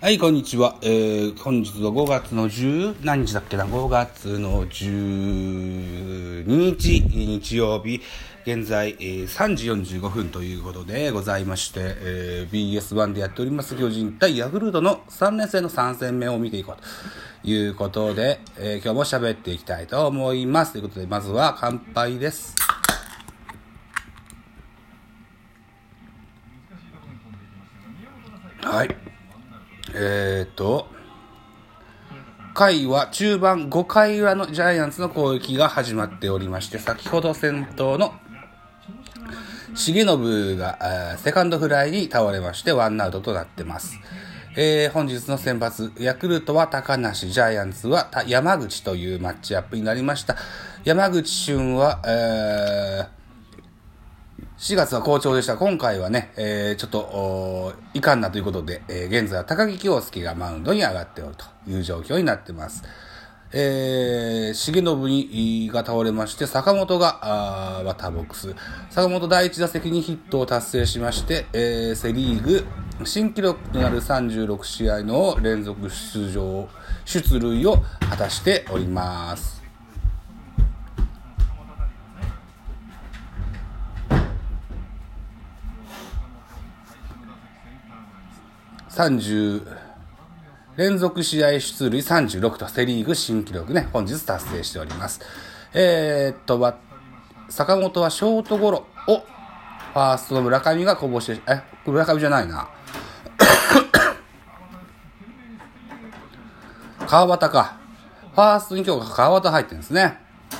[0.00, 0.76] はい、こんにちは。
[0.82, 8.02] えー、本日は5月の10、何日だっけな、5月の12日、日曜日、
[8.44, 16.76] 現在、えー、3時45分ということでございまして、えー、BS1 でやっております巨人対ヤクルトの3年生の3戦目を見ていこう
[17.42, 20.72] ということで、えー、今日も喋っていきたいと思います。
[20.72, 22.54] ということで、まずは乾杯です。
[28.60, 28.96] はい。
[29.94, 30.88] えっ、ー、と、
[32.54, 38.14] 回は中盤5回裏のジャイアンツの攻撃が始まっておりまして、先ほど先頭の
[39.74, 43.98] 重信がセカンドフライに倒れましてワンアウトとなってます。
[44.56, 50.36] えー、本日の先発、ヤクルトは高梨、ジャイアンツは山口というマッチアップになりました。
[50.84, 53.23] 山口俊は、えー
[54.64, 55.58] 4月は好調でした。
[55.58, 62.82] 今回はね、えー、ちょっと、いかんなということで、えー、現在は高木京介がマウンドに上がっておるという状況になってます。
[63.52, 68.54] えー、重信が倒れまして、坂本が、あバッターボックス。
[68.88, 72.64] 坂本第1打席にヒットを達成しまして、えー、セリーグ
[73.04, 76.70] 新記録となる36試合の連続出場、
[77.04, 79.63] 出塁を果たしております。
[88.94, 89.66] 30
[90.76, 95.20] 連続試合出塁36とセリーグ新記録ね、本日達成しております。
[95.72, 96.74] えー、っと、
[97.48, 102.68] 坂本はショートゴロを、ファーストの村上がこぼして、え、村上じゃないな。
[107.06, 107.76] 川端か。
[108.34, 110.18] ファーストに今日川端入ってるんですね。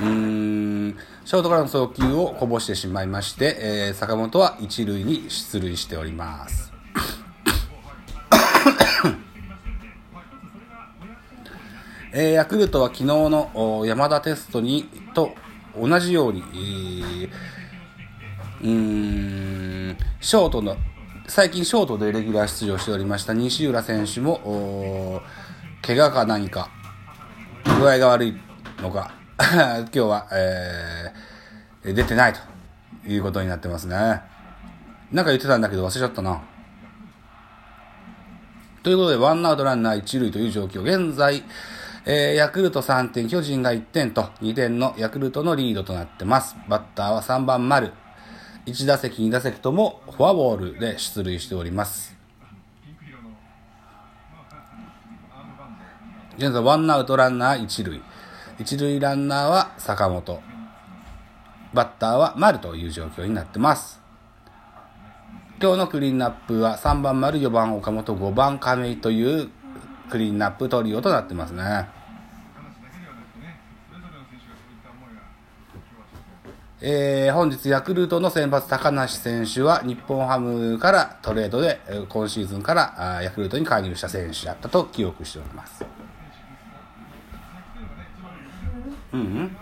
[0.00, 6.65] うーん、ショートからの送球をこぼしてしまいまして、えー、坂本は一塁に出塁しております。
[12.18, 15.34] えー、ヤクルトは昨日の山田テストにと
[15.78, 17.30] 同じように、えー、
[18.62, 20.78] うーん、ショートの、
[21.28, 25.20] 最近ショートでレギュラー出場しておりました西浦選手も、
[25.82, 26.70] 怪我か何か、
[27.78, 28.34] 具合が悪い
[28.80, 32.40] のか、 今日は、えー、出てないと
[33.06, 34.22] いうことになってますね。
[35.12, 36.40] なんか言ってたんだけど忘れちゃったな。
[38.82, 40.80] ということで、ワンアウトランナー一塁という状況。
[40.80, 41.44] 現在、
[42.08, 46.54] えー、ヤクルト3点、巨人が1点と2点のヤクルトのリードとなってます。
[46.68, 47.92] バッターは3番丸。
[48.66, 52.16] 1打席、2打席ともフォアボールで出塁しております。
[56.38, 58.00] 現在、ワンアウトランナー1塁。
[58.60, 60.40] 1塁ランナーは坂本。
[61.74, 64.00] バッターは丸という状況になってます。
[65.60, 69.48] 今日のクリーンナップは3番丸、4番岡本、5番亀井という
[70.08, 71.95] クリーンナップトリオとなってますね。
[76.88, 85.84] えー、本日ヤクルトの先発高梨選手は日本ハムからトレードで今シーズンからヤクルトに加入した選手だったと記憶しております。
[89.12, 89.56] うん、うん、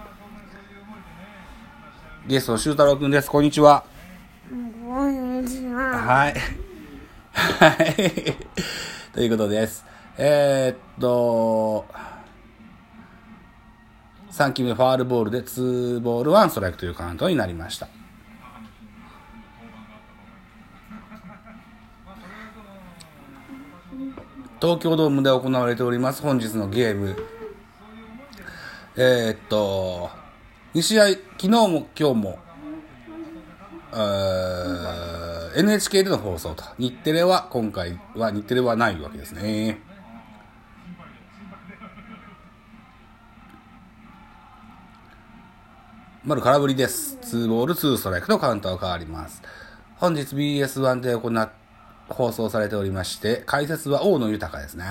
[2.26, 3.30] ゲスト修太郎くんです。
[3.30, 3.86] こんにちは。
[4.50, 5.82] こんにちは。
[5.96, 6.34] はい。
[7.32, 8.36] はい。
[9.14, 9.86] ということです。
[10.18, 11.86] えー、っと、
[14.34, 17.86] 3球目ファールボールで2ボール1ストライクというカウントになりました。
[24.60, 27.14] 東京ドームで行われております本日のゲーム。
[28.96, 30.10] えー、っと、
[30.74, 32.38] 2試合、昨日も今日も、
[35.56, 36.64] NHK での放送と。
[36.76, 39.93] 日テレは今回は日テレはないわけですね。
[46.26, 47.18] 丸空振りです。
[47.20, 49.42] 2ボール2ストライクとカウントが変わります。
[49.96, 51.50] 本日 BS1 で行っ、
[52.08, 54.86] 放送されておりまして、解説は大野豊ですね。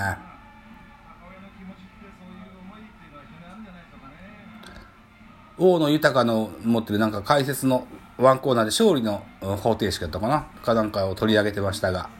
[5.58, 10.42] 大野豊の持ってるなんか解説のワンコーナーで勝利の方程式だったかな？
[10.62, 12.10] かなんかを取り上げてましたが、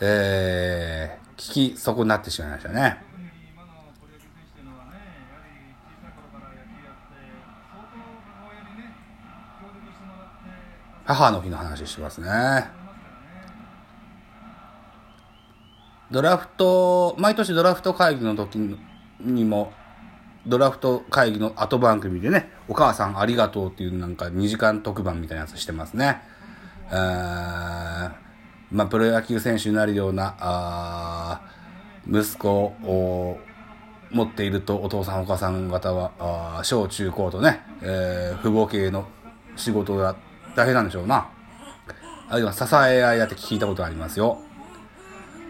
[0.00, 3.15] えー、聞き損なってしまいましたね。
[11.06, 12.66] 母の日の話しますね。
[16.10, 18.56] ドラフト、毎年ドラフト会議の時
[19.20, 19.72] にも、
[20.46, 26.22] ドラフト会議の後番組でね、お母さんありがとうっていうなんか2時間特番みたいなやつしてますね。
[26.90, 31.40] まあ、プロ野球選手になるような、あ
[32.08, 33.38] 息子を
[34.10, 39.06] 持っているとお父さんお母さん方は、小中高とね、えー、父母系の
[39.56, 40.16] 仕事が
[40.56, 41.28] 大変なんでしょうな。
[42.28, 44.40] あるいは支え合いだって聞いたことありますよ。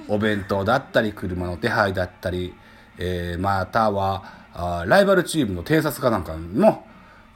[0.08, 2.54] お弁当だったり、車の手配だったり、
[2.98, 6.86] えー、または、ライバルチームの偵察かなんかにも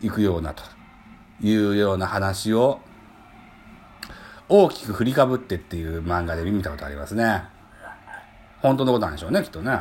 [0.01, 0.63] 行くようなと
[1.43, 2.81] いうような話を
[4.49, 7.45] 大きく振りかぶってっていう漫画で見たことありますね。
[8.63, 9.81] 本当のことなんでしょうね、きっとね。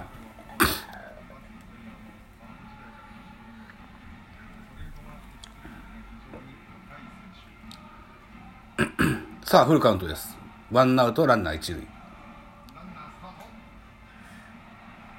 [9.49, 10.37] さあ、フルカウントです。
[10.71, 11.81] ワンアウト、ランナー一塁。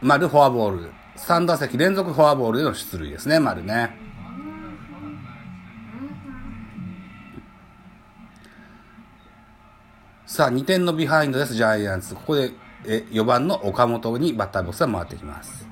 [0.01, 0.93] 丸フォアボール。
[1.17, 3.99] 3打席連続フォアボールでの出塁ですね、丸ね。
[10.27, 12.15] さあ、2点のビハインドです、ジャイアンツ。
[12.15, 12.53] ここで
[12.87, 15.67] え4番の岡本にバッターボックスが回ってきます。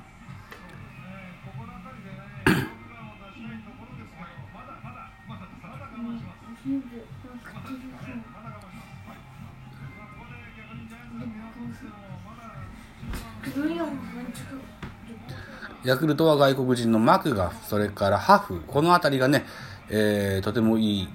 [15.83, 19.45] ヤクルトは外国人のマクガフ、それからハフ、この辺りがね、
[19.89, 21.09] えー、とてもいい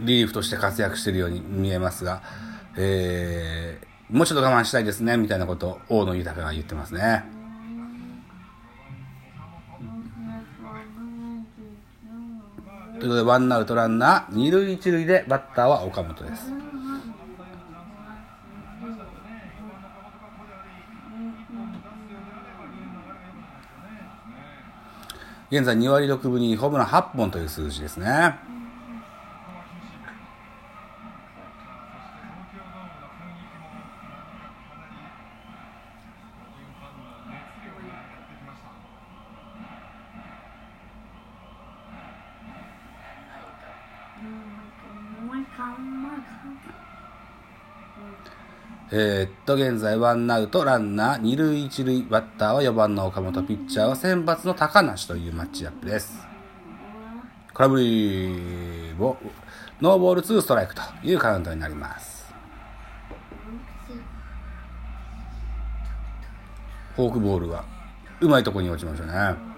[0.00, 2.22] リリーフとして活躍しているように見えますが、
[2.76, 7.24] えー、もうちょっと我慢したいですね、みたいなことを大野豊が言ってますね。
[12.98, 16.50] ということで、ワンアウトランナー、二塁一塁でバッターは岡本です。
[25.54, 28.53] 現在2割6分にホームラン8本という数字ですね。
[48.90, 56.26] えー、っと、現在ワンアウト、ランナー、二塁一塁、バッターは4番の岡本、ピッチャーは先発の高梨というマッチアップです。
[57.54, 59.16] 空振りを、
[59.80, 62.34] ノーボールツーストライクというカウントになります。
[66.94, 67.64] フォークボールが
[68.20, 69.53] うまいところに落ちましたね。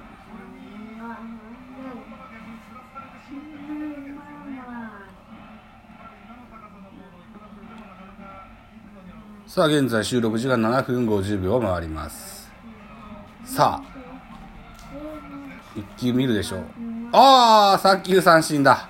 [9.57, 12.51] さあ、現在収録時間7分50秒を回ります。
[13.43, 13.85] さあ、
[15.75, 16.61] 一球見るでしょう。
[17.13, 18.87] ああ、3球三振だ。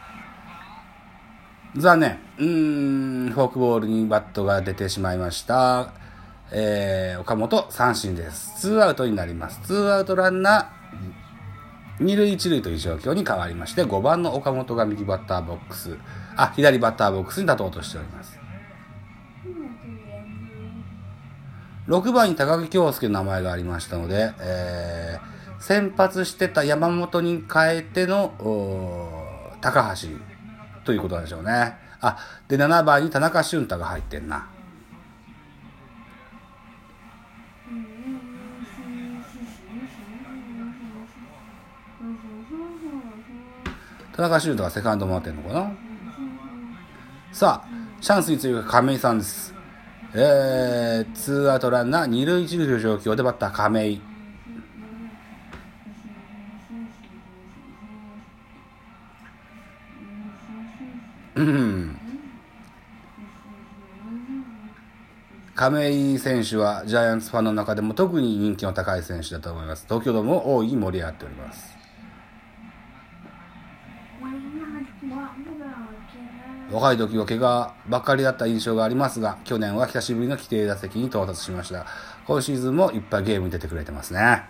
[1.76, 2.18] 残念。
[2.38, 5.92] うーん、フォークボールにバットが出てしまいました。
[6.50, 8.60] えー、岡本三振です。
[8.60, 9.60] ツーアウトになります。
[9.62, 15.96] ツーアウトランナー、二塁一塁という状況に変わりまして、5番の岡本が右バッターボックス、
[16.34, 18.45] あ、左バッターボックスに立とうとしております。
[21.88, 28.34] 6番に高木京介の名前がありましたので、えー、先発してた山本に変えての、
[29.60, 30.08] 高橋
[30.84, 31.76] ということなんでしょうね。
[32.00, 32.18] あ、
[32.48, 34.48] で、7番に田中俊太が入ってんな。
[44.16, 45.72] 田中俊太がセカンド回ってんのかな
[47.32, 47.68] さあ、
[48.00, 49.55] チャンスについて亀井さんです。
[50.14, 54.00] えー、ツーアウトランナー、二塁一塁の状況でバッター亀井。
[65.54, 69.84] 亀井選手はジャイアンツファンの中でも特に人気の高い選手だと思います。
[69.88, 71.75] 東京ドームを大いに盛り上がっております。
[76.70, 81.86] 若い時は怪我ばっかりだった印象がありますが、去年は久しぶりの規定打席に到達しました。
[82.26, 84.44] 今シーズンもいっぱいゲームに出てくれてますね。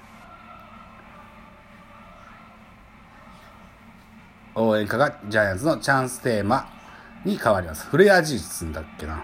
[4.55, 6.67] 応援歌がジャイアンツのチャンステーマ
[7.27, 7.87] に変わります。
[7.87, 9.23] フレア事実だっけな。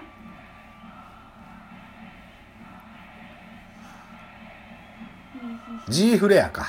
[5.89, 6.67] G フレアか。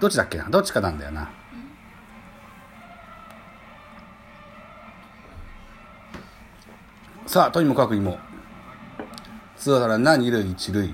[0.00, 1.30] どっちだっけなどっちかなんだよな。
[7.28, 8.18] さあ、とにもかくにも、
[9.58, 10.86] ツーアウトランナー二塁一塁。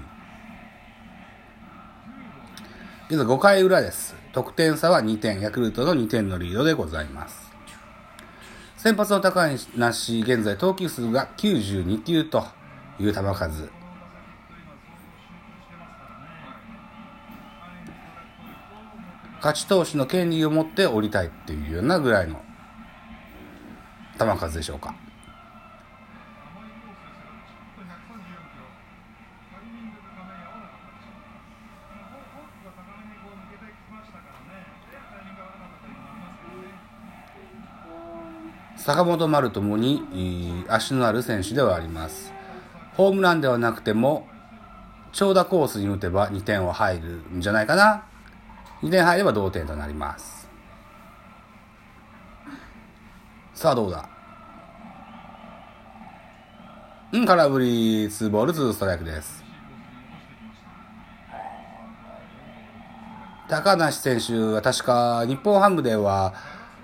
[3.09, 4.17] 現在5回裏です。
[4.33, 7.53] 得点差は2点、ヤクルトの2点のリードでございます。
[8.77, 12.45] 先発の高梨、現在投球数が92球と
[12.99, 13.71] いう球数。
[19.37, 22.43] 勝ち投手の権利を持って降りたいっていうようなぐらいの
[24.19, 24.97] 球数でしょうか。
[38.85, 42.35] 坂本丸ともに足のある選手ではあります。
[42.99, 44.29] ホームランではなくても
[45.13, 48.05] 長打コースに打てば2点は入るんじゃないかな。
[48.83, 50.51] 2点入れば同点となります。
[53.55, 54.07] さあどうだ？
[57.13, 59.43] うん、空振り、2ボール2ストライクです。
[63.49, 66.35] 高梨選手は確か日本ハムでは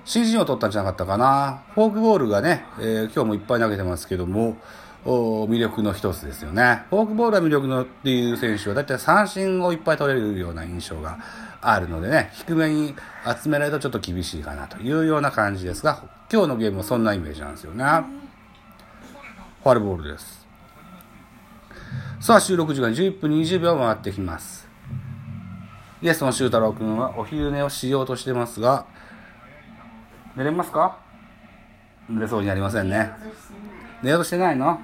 [0.05, 1.63] 新人を取ったんじゃなかったかな。
[1.75, 4.57] フォークボールがね、えー、今日もいっぱい投げてますけども、
[5.05, 6.83] 魅力の一つですよね。
[6.91, 11.19] フォークボールは魅力のっていう選手はだいたい三振をいっぱい取れるような印象が
[11.61, 12.95] あるのでね、低めに
[13.43, 17.85] 集められるとちょっと厳しいかなというような感じですが、今日のゲームはそんなイメージなんですよね。
[19.63, 20.47] ファルボールです。
[22.21, 24.69] さあ、収録時間11分20秒回ってきます。
[26.03, 28.87] ゲストの修太郎くんはお昼寝をしようとしてますが、
[30.37, 30.99] 寝れますか？
[32.09, 33.11] 寝れそうにありませんね。
[34.03, 34.81] 寝ようとしてないの、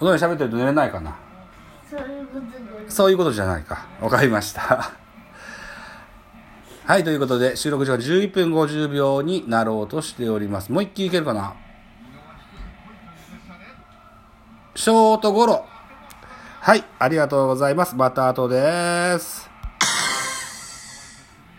[0.00, 1.16] おのに喋ってると寝れないかな？
[1.88, 3.86] そういうことでそういうことじゃないか。
[4.00, 4.92] わかりました。
[6.84, 10.72] はい、ということで、収録時間11分50秒になろうとしております。
[10.72, 11.54] もう一気いけるかな？
[14.74, 15.66] ショートゴロ。
[16.60, 17.96] はい、ありがとうございます。
[17.96, 19.50] また後です。